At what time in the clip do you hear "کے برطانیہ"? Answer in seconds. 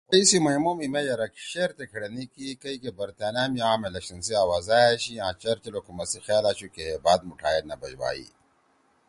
2.83-3.45